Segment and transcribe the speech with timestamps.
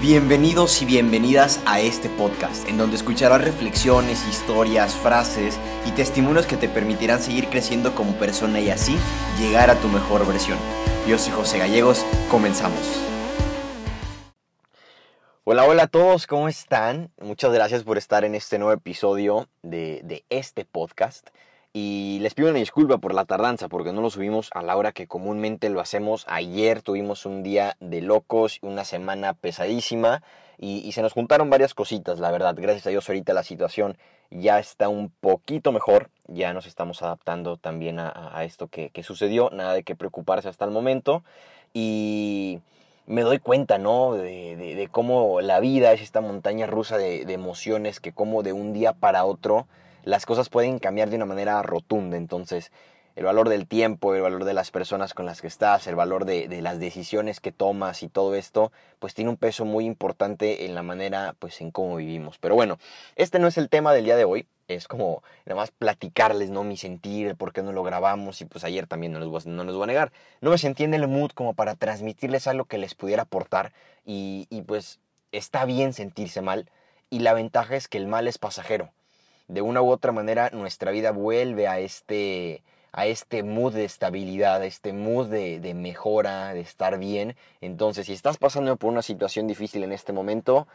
[0.00, 6.56] Bienvenidos y bienvenidas a este podcast, en donde escucharás reflexiones, historias, frases y testimonios que
[6.56, 8.96] te permitirán seguir creciendo como persona y así
[9.40, 10.56] llegar a tu mejor versión.
[11.08, 12.78] Yo soy José Gallegos, comenzamos.
[15.42, 17.10] Hola, hola a todos, ¿cómo están?
[17.20, 21.26] Muchas gracias por estar en este nuevo episodio de, de este podcast.
[21.72, 24.92] Y les pido una disculpa por la tardanza, porque no lo subimos a la hora
[24.92, 26.24] que comúnmente lo hacemos.
[26.28, 30.22] Ayer tuvimos un día de locos, una semana pesadísima
[30.58, 32.54] y, se nos juntaron varias cositas, la verdad.
[32.56, 33.96] Gracias a Dios ahorita la situación
[34.30, 39.74] ya está un poquito mejor, ya nos estamos adaptando también a, esto que, sucedió, nada
[39.74, 41.22] de qué preocuparse hasta el momento.
[41.74, 42.60] Y
[43.06, 44.14] me doy cuenta, ¿no?
[44.14, 48.72] De, cómo la vida es esta montaña rusa de, de emociones que como de un
[48.72, 49.66] día para otro
[50.08, 52.16] las cosas pueden cambiar de una manera rotunda.
[52.16, 52.72] Entonces,
[53.14, 56.24] el valor del tiempo, el valor de las personas con las que estás, el valor
[56.24, 60.74] de, las decisiones que tomas y todo esto, pues tiene un peso muy importante en
[60.74, 62.38] la manera, pues en cómo vivimos.
[62.38, 62.78] Pero bueno,
[63.16, 64.46] este no es el tema del día de hoy.
[64.66, 66.64] Es como nada más platicarles, ¿no?
[66.64, 69.48] Mi sentir, por qué no lo grabamos y pues ayer también no les voy a,
[69.50, 70.12] no les voy a negar.
[70.40, 73.72] No me sentí en el mood como para transmitirles algo que les pudiera aportar
[74.06, 75.00] y pues
[75.32, 76.70] está bien sentirse mal
[77.10, 78.90] y la ventaja es que el mal es pasajero
[79.48, 84.60] de una u otra manera nuestra vida vuelve a este, a este mood de estabilidad,
[84.60, 87.34] a este mood de, mejora, de estar bien.
[87.60, 90.68] Entonces, si estás pasando por una situación difícil en este momento,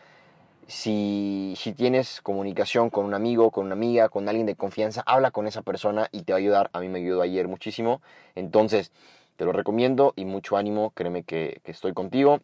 [0.67, 5.31] si, si, tienes comunicación con un amigo, con una amiga, con alguien de confianza, habla
[5.31, 6.69] con esa persona y te va a ayudar.
[6.73, 8.01] A mí me ayudó ayer muchísimo.
[8.35, 8.91] Entonces,
[9.35, 12.39] te lo recomiendo y mucho ánimo, créeme que, que estoy contigo.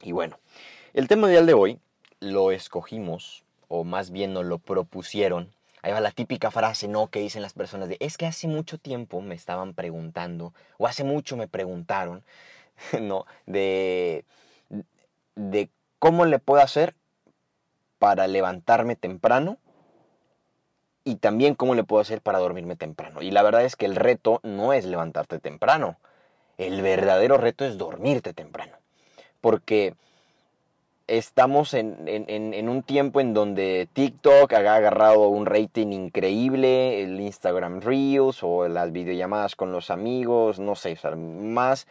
[0.00, 0.38] Y bueno,
[0.94, 1.78] el tema ideal de hoy
[2.20, 5.52] lo escogimos o más bien nos lo propusieron.
[5.80, 7.06] Ahí va la típica frase, ¿no?
[7.06, 11.04] Que dicen las personas de, es que hace mucho tiempo me estaban preguntando, o hace
[11.04, 12.22] mucho me preguntaron,
[13.00, 13.26] ¿no?
[13.46, 14.24] De,
[15.36, 16.94] de cómo le puedo hacer
[18.00, 19.56] para levantarme temprano
[21.04, 23.22] y también cómo le puedo hacer para dormirme temprano.
[23.22, 25.96] Y la verdad es que el reto no es levantarte temprano,
[26.58, 28.76] el verdadero reto es dormirte temprano.
[29.40, 29.94] Porque
[31.10, 38.42] estamos en, un tiempo en donde TikTok ha agarrado un rating increíble, el Instagram Reels
[38.42, 41.88] o las videollamadas con los amigos, no sé, más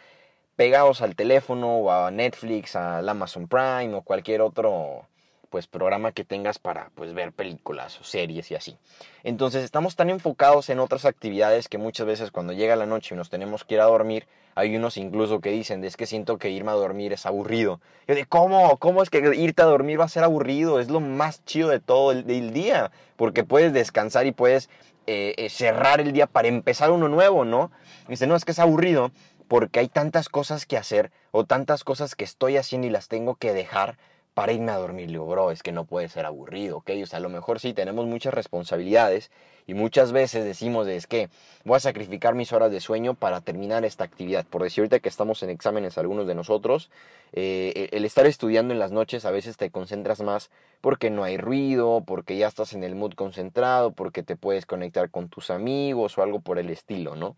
[0.56, 5.06] pegados al teléfono o a Netflix, al Amazon Prime o cualquier otro
[5.50, 8.78] pues programa que tengas para pues ver películas o series y así.
[9.24, 13.18] Entonces estamos tan enfocados en otras actividades que muchas veces cuando llega la noche y
[13.18, 16.50] nos tenemos que ir a dormir, hay unos incluso que dicen, es que siento que
[16.50, 17.80] irme a dormir es aburrido.
[18.08, 18.78] Yo de, ¿cómo?
[18.78, 20.80] ¿Cómo es que irte a dormir va a ser aburrido?
[20.80, 24.70] Es lo más chido de todo el, día, porque puedes descansar y puedes
[25.08, 27.72] eh, eh, cerrar el día para empezar uno nuevo, ¿no?
[28.08, 29.12] dice, no, es que es aburrido
[29.50, 33.36] porque hay tantas cosas que hacer o tantas cosas que estoy haciendo y las tengo
[33.36, 33.98] que dejar
[34.40, 35.12] para irme a dormir.
[35.12, 36.92] Le bro, es que no puede ser aburrido, ¿ok?
[37.04, 39.32] O sea, a lo mejor sí tenemos muchas responsabilidades
[39.68, 41.28] y muchas veces decimos, es que
[41.66, 44.46] voy a sacrificar mis horas de sueño para terminar esta actividad.
[44.46, 46.90] Por decir ahorita que estamos en exámenes algunos de nosotros,
[47.34, 51.36] eh, el estar estudiando en las noches a veces te concentras más porque no hay
[51.36, 56.18] ruido, porque ya estás en el mood concentrado, porque te puedes conectar con tus amigos
[56.18, 57.36] o algo por el estilo, ¿no?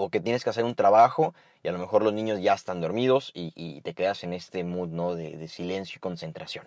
[0.00, 2.80] O que tienes que hacer un trabajo y a lo mejor los niños ya están
[2.80, 5.16] dormidos y, te quedas en este mood ¿no?
[5.16, 6.64] de, silencio y concentración.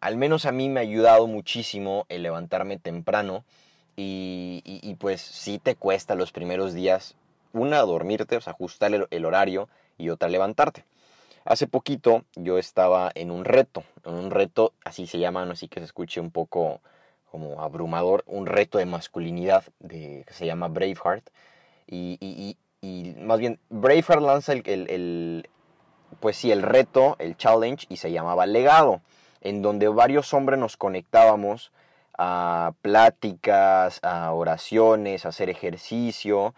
[0.00, 3.44] Al menos a mí me ha ayudado muchísimo el levantarme temprano
[3.96, 7.16] y, pues sí te cuesta los primeros días,
[7.52, 10.84] una dormirte, o ajustar el, horario y otra levantarte.
[11.44, 15.80] Hace poquito yo estaba en un reto, en un reto, así se llama, así que
[15.80, 16.80] se escuche un poco
[17.32, 21.28] como abrumador, un reto de masculinidad de, que se llama Braveheart
[21.86, 22.56] y,
[23.18, 25.48] más bien, Braveheart lanza el,
[26.20, 29.00] pues sí, el reto, el challenge, y se llamaba Legado,
[29.40, 31.72] en donde varios hombres nos conectábamos
[32.16, 36.54] a pláticas, a oraciones, a hacer ejercicio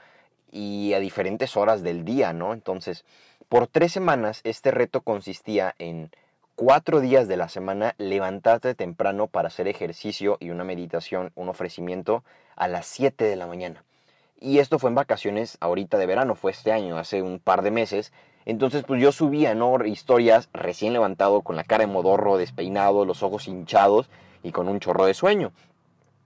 [0.52, 2.52] y a diferentes horas del día, ¿no?
[2.52, 3.04] Entonces,
[3.48, 6.10] por tres semanas este reto consistía en
[6.56, 12.24] cuatro días de la semana levantarte temprano para hacer ejercicio y una meditación, un ofrecimiento
[12.56, 13.84] a las 7 de la mañana.
[14.38, 17.70] Y esto fue en vacaciones ahorita de verano, fue este año, hace un par de
[17.70, 18.12] meses.
[18.44, 19.84] Entonces, pues yo subía, ¿no?
[19.84, 24.08] Historias recién levantado, con la cara de modorro, despeinado, los ojos hinchados
[24.42, 25.52] y con un chorro de sueño.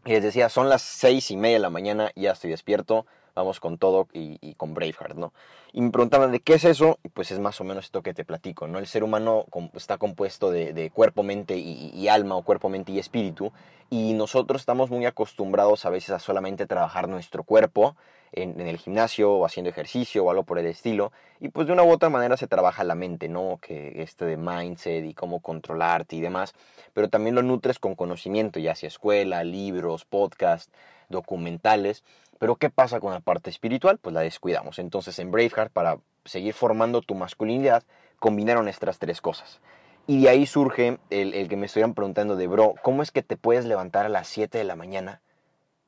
[0.05, 3.61] Y les decía, son las seis y media de la mañana, ya estoy despierto, vamos
[3.61, 5.33] con todo y, con Braveheart, ¿no?
[5.73, 8.15] Y me preguntaban de qué es eso, y pues es más o menos esto que
[8.15, 8.79] te platico, ¿no?
[8.79, 9.45] El ser humano
[9.75, 13.53] está compuesto de, cuerpo, mente y, alma, o cuerpo, mente y espíritu,
[13.91, 17.95] y nosotros estamos muy acostumbrados a veces a solamente trabajar nuestro cuerpo,
[18.33, 21.13] en, el gimnasio o haciendo ejercicio o algo por el estilo.
[21.41, 23.59] Y pues de una u otra manera se trabaja la mente, ¿no?
[23.61, 26.55] Que este de mindset y cómo controlarte y demás.
[26.93, 30.73] Pero también lo nutres con conocimiento, ya sea escuela, libros, podcast,
[31.09, 32.05] documentales.
[32.39, 33.99] Pero ¿qué pasa con la parte espiritual?
[33.99, 34.79] Pues la descuidamos.
[34.79, 37.83] Entonces en Braveheart, para seguir formando tu masculinidad,
[38.19, 39.61] combinaron estas tres cosas.
[40.07, 43.23] Y de ahí surge el, el que me estuvieran preguntando de, bro, ¿cómo es que
[43.23, 45.21] te puedes levantar a las 7 de la mañana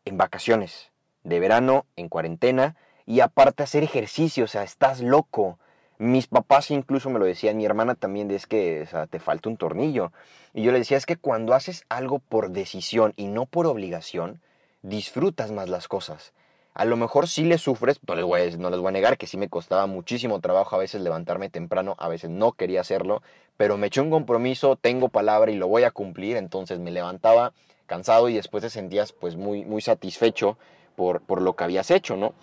[0.05, 0.92] en vacaciones?
[1.25, 2.77] De verano, en cuarentena,
[3.07, 5.59] y aparte hacer ejercicio, o sea, estás loco.
[5.99, 10.13] Mis papás incluso me lo decían, mi hermana también, es que te falta un tornillo.
[10.53, 14.41] Y yo le decía, es que cuando haces algo por decisión y no por obligación,
[14.83, 16.33] disfrutas más las cosas.
[16.75, 19.19] A lo mejor sí le sufres, no les, voy a, no les voy a negar
[19.19, 23.23] que sí me costaba muchísimo trabajo a veces levantarme temprano, a veces no quería hacerlo,
[23.59, 27.53] pero me eché un compromiso, tengo palabra y lo voy a cumplir, entonces me levantaba
[27.87, 30.57] cansado y después te sentías pues muy, muy satisfecho
[30.97, 32.35] por, lo que habías hecho, ¿no?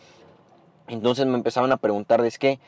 [0.88, 2.60] Entonces me empezaban a preguntar, es que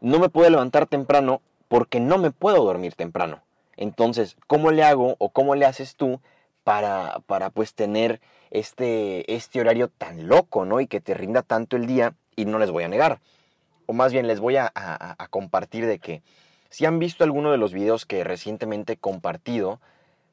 [0.00, 3.42] no me puedo levantar temprano porque no me puedo dormir temprano.
[3.76, 6.20] Entonces, ¿cómo le hago o cómo le haces tú
[6.64, 8.20] para, para pues tener
[8.50, 10.80] este, este horario tan loco, ¿no?
[10.80, 13.20] Y que te rinda tanto el día y no les voy a negar.
[13.86, 16.22] O más bien les voy a, a compartir de que
[16.68, 19.80] si han visto alguno de los videos que recientemente he compartido,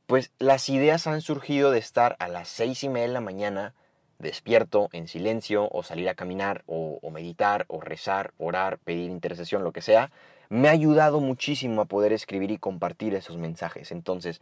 [0.06, 3.74] pues las ideas han surgido de estar a las seis y media de la mañana
[4.20, 9.72] despierto, en silencio, o salir a caminar, o, meditar, o rezar, orar, pedir intercesión, lo
[9.72, 10.12] que sea,
[10.50, 13.92] me ha ayudado muchísimo a poder escribir y compartir esos mensajes.
[13.92, 14.42] Entonces,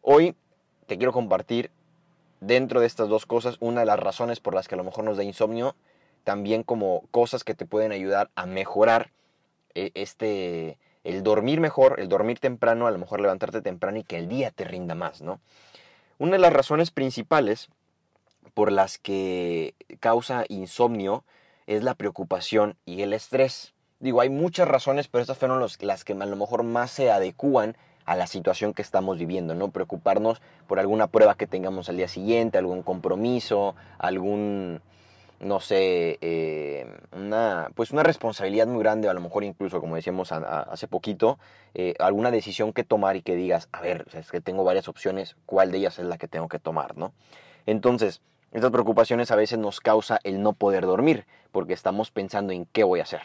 [0.00, 0.34] hoy
[0.86, 1.70] te quiero compartir
[2.40, 5.04] dentro de estas dos cosas una de las razones por las que a lo mejor
[5.04, 5.76] nos da insomnio,
[6.24, 9.10] también como cosas que te pueden ayudar a mejorar
[9.74, 14.18] eh, este el dormir mejor, el dormir temprano, a lo mejor levantarte temprano y que
[14.18, 15.40] el día te rinda más, ¿no?
[16.18, 17.68] Una de las razones principales
[18.54, 21.24] por las que causa insomnio
[21.66, 23.74] es la preocupación y el estrés.
[24.00, 27.76] Digo, hay muchas razones, pero estas fueron las que a lo mejor más se adecúan
[28.04, 29.70] a la situación que estamos viviendo, ¿no?
[29.70, 34.80] Preocuparnos por alguna prueba que tengamos al día siguiente, algún compromiso, algún,
[35.38, 40.32] no sé, eh, una, pues una responsabilidad muy grande, a lo mejor incluso, como decíamos
[40.32, 41.38] hace poquito,
[41.74, 45.36] eh, alguna decisión que tomar y que digas, a ver, es que tengo varias opciones,
[45.46, 47.12] ¿cuál de ellas es la que tengo que tomar, ¿no?
[47.66, 48.20] Entonces,
[48.52, 52.84] estas preocupaciones a veces nos causa el no poder dormir, porque estamos pensando en qué
[52.84, 53.22] voy a hacer.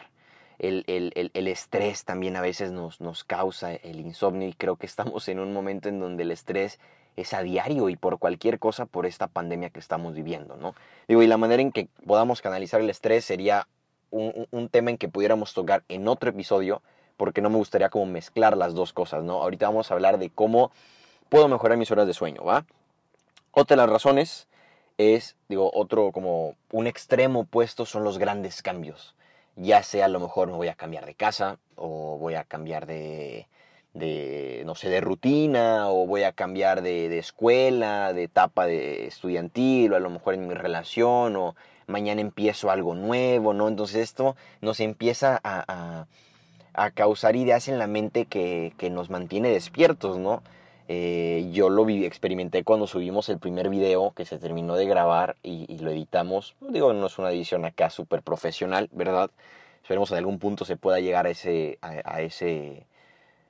[0.58, 5.38] El, estrés también a veces nos, nos causa el insomnio y creo que estamos en
[5.38, 6.80] un momento en donde el estrés
[7.16, 10.74] es a diario y por cualquier cosa por esta pandemia que estamos viviendo, ¿no?
[11.06, 13.68] Digo, y la manera en que podamos canalizar el estrés sería
[14.10, 16.82] un, un, tema en que pudiéramos tocar en otro episodio,
[17.16, 19.42] porque no me gustaría como mezclar las dos cosas, ¿no?
[19.42, 20.72] Ahorita vamos a hablar de cómo
[21.28, 22.64] puedo mejorar mis horas de sueño, ¿va?
[23.52, 24.48] Otra de las razones
[24.98, 29.14] es, digo, otro como un extremo opuesto son los grandes cambios.
[29.56, 32.86] Ya sea a lo mejor me voy a cambiar de casa o voy a cambiar
[32.86, 33.46] de,
[33.94, 39.06] de no sé, de rutina o voy a cambiar de, de, escuela, de etapa de
[39.06, 41.54] estudiantil o a lo mejor en mi relación o
[41.86, 43.68] mañana empiezo algo nuevo, ¿no?
[43.68, 46.06] Entonces esto nos empieza a, a,
[46.74, 50.42] a causar ideas en la mente que, que nos mantiene despiertos, ¿no?
[50.90, 55.36] Eh, yo lo vi, experimenté cuando subimos el primer video que se terminó de grabar
[55.42, 56.56] y, lo editamos.
[56.60, 59.30] Digo, no es una edición acá súper profesional, ¿verdad?
[59.82, 62.86] Esperemos en algún punto se pueda llegar a ese, a, ese,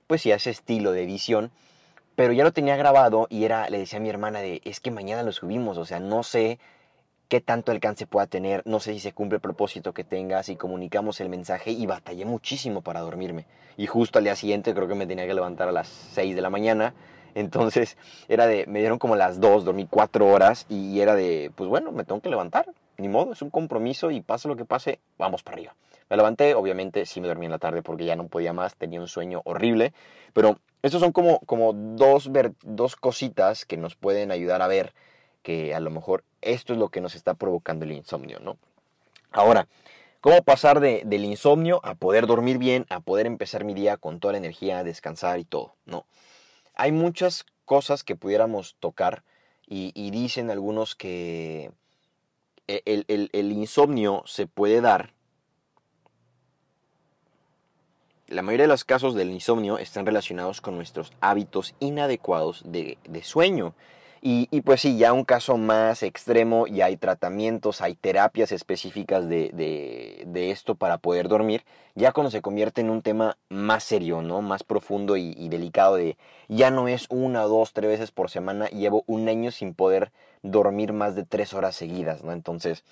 [0.08, 1.52] pues sí, a ese estilo de edición.
[2.16, 4.90] Pero ya lo tenía grabado y era, le decía a mi hermana de, es que
[4.90, 6.58] mañana lo subimos, o sea, no sé
[7.28, 10.56] qué tanto alcance pueda tener, no sé si se cumple el propósito que tenga, si
[10.56, 13.44] comunicamos el mensaje y batallé muchísimo para dormirme.
[13.76, 16.42] Y justo al día siguiente creo que me tenía que levantar a las 6 de
[16.42, 16.94] la mañana
[17.40, 17.96] entonces
[18.28, 21.92] era de, me dieron como las dos, dormí cuatro horas y era de, pues bueno,
[21.92, 22.66] me tengo que levantar,
[22.96, 25.74] ni modo, es un compromiso y pase lo que pase, vamos para arriba.
[26.10, 29.00] Me levanté, obviamente sí me dormí en la tarde porque ya no podía más, tenía
[29.00, 29.92] un sueño horrible,
[30.32, 32.30] pero estos son como, como dos,
[32.62, 34.94] dos cositas que nos pueden ayudar a ver
[35.42, 38.56] que a lo mejor esto es lo que nos está provocando el insomnio, ¿no?
[39.30, 39.68] Ahora,
[40.20, 44.18] ¿cómo pasar de, del insomnio a poder dormir bien, a poder empezar mi día con
[44.18, 46.04] toda la energía, descansar y todo, ¿no?
[46.78, 49.24] Hay muchas cosas que pudiéramos tocar
[49.66, 51.72] y, dicen algunos que
[52.66, 55.12] e, el, insomnio se puede dar.
[58.28, 63.22] La mayoría de los casos del insomnio están relacionados con nuestros hábitos inadecuados de, de
[63.24, 63.74] sueño.
[64.20, 70.24] Y, pues sí, ya un caso más extremo y hay tratamientos, hay terapias específicas de,
[70.50, 74.42] esto para poder dormir, ya cuando se convierte en un tema más serio, ¿no?
[74.42, 76.16] Más profundo y, delicado de
[76.48, 80.10] ya no es una, dos, tres veces por semana, llevo un año sin poder
[80.42, 82.32] dormir más de tres horas seguidas, ¿no?
[82.32, 82.84] Entonces,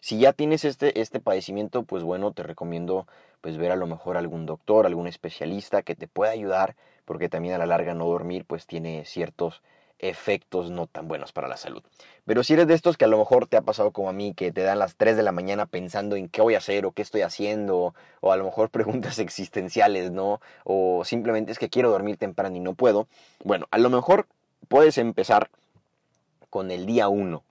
[0.00, 3.06] Si ya tienes este, este padecimiento, pues bueno, te recomiendo
[3.40, 6.74] pues ver a lo mejor algún doctor, algún especialista que te pueda ayudar,
[7.04, 9.62] porque también a la larga no dormir pues tiene ciertos
[10.02, 11.82] efectos no tan buenos para la salud.
[12.26, 14.34] Pero si eres de estos que a lo mejor te ha pasado como a mí,
[14.34, 16.92] que te dan las 3 de la mañana pensando en qué voy a hacer o
[16.92, 20.40] qué estoy haciendo, o a lo mejor preguntas existenciales, ¿no?
[20.64, 23.08] O simplemente es que quiero dormir temprano y no puedo,
[23.42, 24.26] bueno, a lo mejor
[24.68, 25.48] puedes empezar
[26.50, 27.42] con el día 1.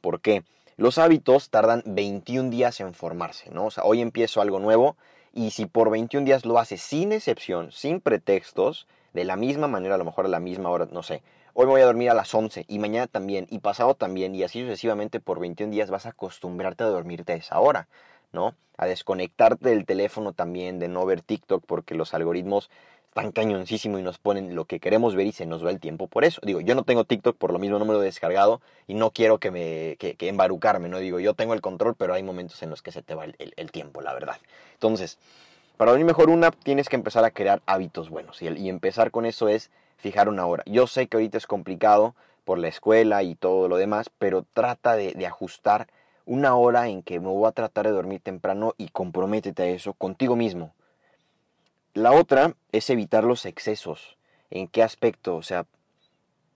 [0.00, 0.42] ¿Por qué?
[0.76, 3.66] Los hábitos tardan 21 días en formarse, ¿no?
[3.66, 4.96] O sea, hoy empiezo algo nuevo
[5.32, 9.96] y si por 21 días lo haces sin excepción, sin pretextos, de la misma manera,
[9.96, 11.22] a lo mejor a la misma hora, no sé,
[11.60, 14.44] hoy me voy a dormir a las 11 y mañana también y pasado también y
[14.44, 17.88] así sucesivamente por 21 días vas a acostumbrarte a dormirte a esa hora,
[18.30, 18.54] ¿no?
[18.76, 22.70] A desconectarte del teléfono también, de no ver TikTok porque los algoritmos
[23.08, 26.06] están cañoncísimo y nos ponen lo que queremos ver y se nos va el tiempo
[26.06, 26.40] por eso.
[26.44, 29.10] Digo, yo no tengo TikTok, por lo mismo no me lo he descargado y no
[29.10, 31.00] quiero que me que, embarucarme, ¿no?
[31.00, 33.70] Digo, yo tengo el control, pero hay momentos en los que se te va el,
[33.72, 34.36] tiempo, la verdad.
[34.74, 35.18] Entonces,
[35.76, 39.26] para dormir mejor una, tienes que empezar a crear hábitos buenos y, y empezar con
[39.26, 40.62] eso es fijar una hora.
[40.66, 42.14] Yo sé que ahorita es complicado
[42.44, 45.88] por la escuela y todo lo demás, pero trata de, ajustar
[46.24, 49.92] una hora en que me voy a tratar de dormir temprano y comprométete a eso
[49.92, 50.72] contigo mismo.
[51.94, 54.16] La otra es evitar los excesos.
[54.50, 55.36] ¿En qué aspecto?
[55.36, 55.66] O sea,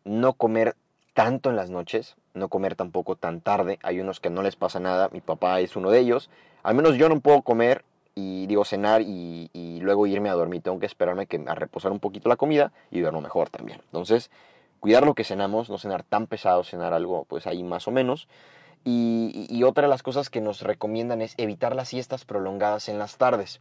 [0.04, 0.76] no comer
[1.14, 3.78] tanto en las noches, no comer tampoco tan tarde.
[3.82, 6.30] Hay unos que no les pasa nada, mi papá es uno de ellos.
[6.62, 7.84] Al menos yo no puedo comer
[8.14, 9.49] y digo cenar y,
[9.81, 10.62] luego irme a dormir.
[10.62, 13.81] Tengo que esperarme que, a reposar un poquito la comida y duermo mejor también.
[13.87, 14.31] Entonces,
[14.81, 18.28] cuidar lo que cenamos, no cenar tan pesado, cenar algo pues ahí más o menos.
[18.85, 23.16] Y, otra de las cosas que nos recomiendan es evitar las siestas prolongadas en las
[23.16, 23.61] tardes.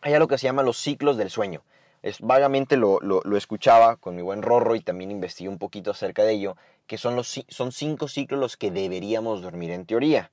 [0.00, 1.62] Hay algo que se llama los ciclos del sueño.
[2.02, 6.24] Es, vagamente lo, lo, escuchaba con mi buen Rorro y también investigué un poquito acerca
[6.24, 6.56] de ello,
[6.86, 10.30] que son, los, son cinco ciclos los que deberíamos dormir en teoría.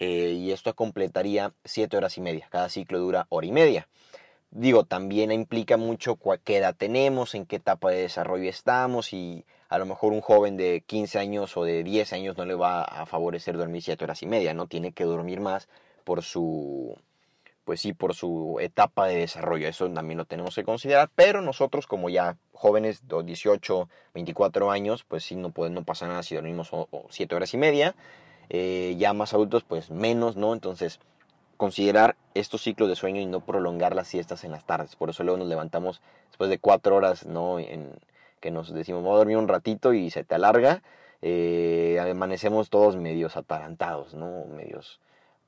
[0.00, 2.48] Eh, y esto completaría siete horas y media.
[2.50, 3.86] Cada ciclo dura hora y media.
[4.50, 9.78] Digo, también implica mucho qué edad tenemos, en qué etapa de desarrollo estamos y a
[9.78, 13.04] lo mejor un joven de 15 años o de 10 años no le va a
[13.04, 14.66] favorecer dormir siete horas y media, ¿no?
[14.68, 15.68] Tiene que dormir más
[16.04, 16.96] por su,
[17.64, 19.68] pues sí, por su etapa de desarrollo.
[19.68, 25.04] Eso también lo tenemos que considerar, pero nosotros como ya jóvenes de 18, 24 años,
[25.04, 26.70] pues sí, no, puede, no pasa nada si dormimos
[27.10, 27.94] 7 horas y media.
[28.50, 30.52] Eh, ya más adultos pues menos, ¿no?
[30.52, 30.98] Entonces
[31.56, 34.96] considerar estos ciclos de sueño y no prolongar las siestas en las tardes.
[34.96, 37.58] Por eso luego nos levantamos después de cuatro horas, ¿no?
[37.58, 37.92] En,
[38.40, 40.82] que nos decimos, voy a dormir un ratito y se te alarga.
[41.22, 44.46] Eh, amanecemos todos medios atarantados, ¿no?
[44.46, 45.00] Medios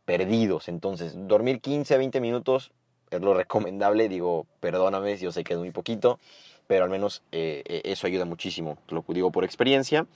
[0.05, 0.69] perdidos.
[0.69, 2.73] Entonces, dormir 15 a 20 minutos
[3.11, 4.09] es lo recomendable.
[4.09, 6.21] Digo, perdóname, yo sé que es muy poquito,
[6.67, 8.77] pero al menos eh, eso ayuda muchísimo.
[8.89, 10.07] Lo digo por experiencia.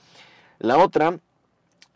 [0.59, 1.19] La otra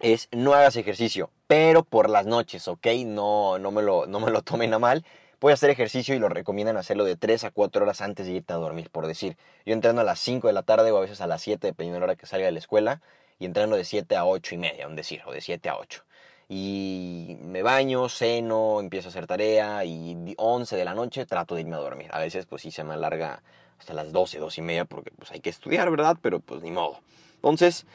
[0.02, 2.88] es no hagas ejercicio, pero por las noches, ¿ok?
[3.06, 5.06] No, no, me, lo, no me lo tomen a mal.
[5.40, 8.54] Puedes hacer ejercicio y lo recomiendan hacerlo de 3 a 4 horas antes de irte
[8.54, 9.38] a dormir, por decir.
[9.66, 11.96] Yo entreno a las 5 de la tarde o a veces a las 7, dependiendo
[11.96, 13.02] de la hora que salga de la escuela,
[13.40, 16.04] y entreno de 7 a 8 y media, un decir, o de 7 a 8.
[16.48, 21.62] Y me baño, ceno, empiezo a hacer tarea y 11 de la noche trato de
[21.62, 22.10] irme a dormir.
[22.12, 23.42] A veces pues sí se me alarga
[23.80, 26.18] hasta las 12, 12 y media porque pues hay que estudiar, ¿verdad?
[26.22, 27.00] Pero pues ni modo.
[27.36, 27.86] Entonces,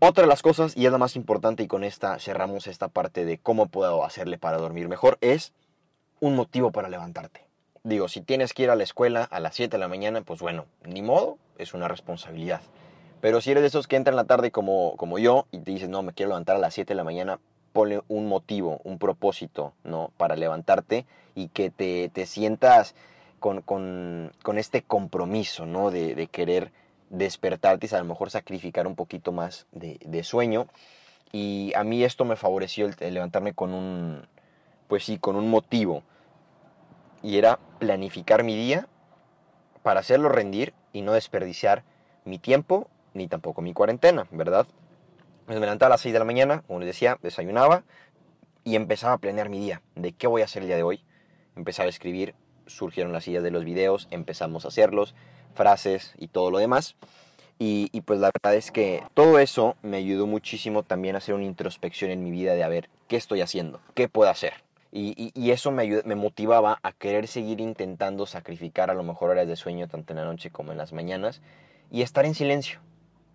[0.00, 3.24] otra de las cosas, y es la más importante, y con esta cerramos esta parte
[3.24, 5.52] de cómo puedo hacerle para dormir mejor, es
[6.20, 7.46] un motivo para levantarte.
[7.82, 10.40] Digo, si tienes que ir a la escuela a las 7 de la mañana, pues
[10.40, 12.60] bueno, ni modo, es una responsabilidad.
[13.20, 15.70] Pero si eres de esos que entran en la tarde como, como yo y te
[15.70, 17.38] dices, no, me quiero levantar a las 7 de la mañana,
[17.72, 20.12] ponle un motivo, un propósito, ¿no?
[20.16, 22.94] Para levantarte y que te, te sientas
[23.38, 25.90] con, con, con, este compromiso, ¿no?
[25.90, 26.72] De, de querer
[27.10, 30.66] despertarte y a lo mejor sacrificar un poquito más de, sueño.
[31.32, 34.26] Y a mí esto me favoreció el, levantarme con un,
[34.88, 36.02] pues sí, con un motivo.
[37.22, 38.88] Y era planificar mi día
[39.82, 41.84] para hacerlo rendir y no desperdiciar
[42.24, 44.66] mi tiempo ni tampoco mi cuarentena, ¿verdad?
[45.46, 47.82] Me levantaba a las 6 de la mañana, como les decía, desayunaba
[48.62, 51.04] y empezaba a planear mi día, de qué voy a hacer el día de hoy.
[51.56, 52.34] Empezaba a escribir,
[52.66, 55.14] surgieron las ideas de los videos, empezamos a hacerlos,
[55.54, 56.96] frases y todo lo demás.
[57.62, 61.44] Y, pues la verdad es que todo eso me ayudó muchísimo también a hacer una
[61.44, 64.54] introspección en mi vida de a ver qué estoy haciendo, qué puedo hacer.
[64.92, 69.56] Y, eso me, me motivaba a querer seguir intentando sacrificar a lo mejor horas de
[69.56, 71.42] sueño tanto en la noche como en las mañanas
[71.90, 72.80] y estar en silencio.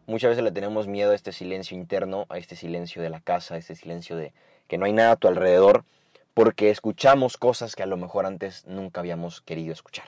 [0.07, 3.55] Muchas veces le tenemos miedo a este silencio interno, a este silencio de la casa,
[3.55, 4.33] a este silencio de
[4.67, 5.85] que no hay nada a tu alrededor,
[6.33, 10.05] porque escuchamos cosas que a lo mejor antes nunca habíamos querido escuchar.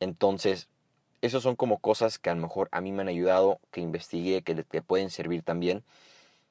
[0.00, 0.68] Entonces,
[1.22, 4.42] esos son como cosas que a lo mejor a mí me han ayudado, que investigué,
[4.42, 5.84] que te pueden servir también.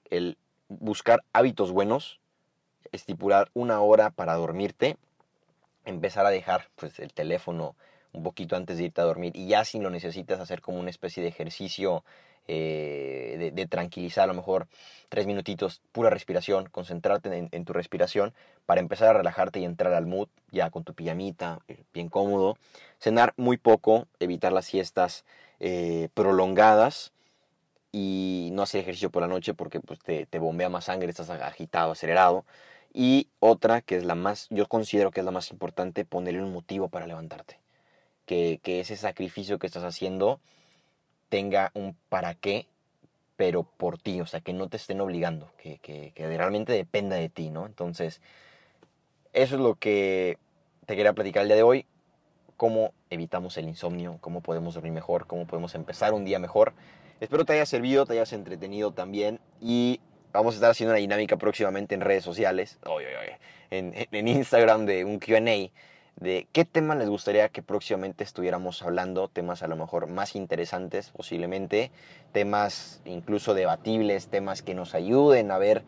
[0.10, 0.38] El
[0.70, 2.20] buscar hábitos buenos,
[2.92, 4.98] estipular una hora para dormirte,
[5.86, 7.76] empezar a dejar pues, el teléfono
[8.14, 10.90] un poquito antes de irte a dormir y ya si lo necesitas hacer como una
[10.90, 12.04] especie de ejercicio
[12.48, 14.68] eh, de, tranquilizar a lo mejor
[15.10, 18.34] tres minutitos, pura respiración, concentrarte en, tu respiración
[18.66, 22.58] para empezar a relajarte y entrar al mood ya con tu pijamita, eh, bien cómodo,
[23.00, 25.26] cenar muy poco, evitar las siestas
[25.60, 27.14] eh, prolongadas
[27.92, 31.30] y no hacer ejercicio por la noche porque pues, te, te bombea más sangre, estás
[31.30, 32.46] agitado, acelerado.
[32.94, 36.52] Y otra que es la más, yo considero que es la más importante, ponerle un
[36.52, 37.60] motivo para levantarte.
[38.26, 40.40] Que, que ese sacrificio que estás haciendo
[41.32, 42.68] tenga un para qué,
[43.38, 47.30] pero por ti, o sea, que no te estén obligando, que, que, realmente dependa de
[47.30, 47.66] ti, ¿no?
[47.66, 48.22] Entonces,
[49.32, 50.38] eso es lo que
[50.86, 51.86] te quería platicar el día de hoy,
[52.58, 56.74] cómo evitamos el insomnio, cómo podemos dormir mejor, cómo podemos empezar un día mejor.
[57.22, 60.02] Espero te haya servido, te hayas entretenido también y
[60.34, 62.78] vamos a estar haciendo una dinámica próximamente en redes sociales,
[63.70, 65.72] en, en Instagram de un QA
[66.16, 71.10] de qué tema les gustaría que próximamente estuviéramos hablando, temas a lo mejor más interesantes
[71.10, 71.92] posiblemente,
[72.32, 75.84] temas incluso debatibles, temas que nos ayuden a ver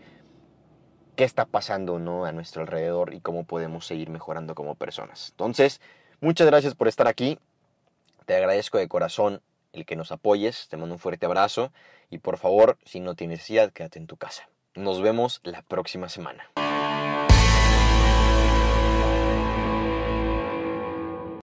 [1.15, 2.25] qué está pasando ¿no?
[2.25, 5.29] a nuestro alrededor y cómo podemos seguir mejorando como personas.
[5.31, 5.81] Entonces,
[6.19, 7.37] muchas gracias por estar aquí,
[8.25, 9.41] te agradezco de corazón
[9.73, 11.71] el que nos apoyes, te mando un fuerte abrazo
[12.09, 14.47] y por favor, si no tienes necesidad, quédate en tu casa.
[14.75, 16.49] Nos vemos la próxima semana.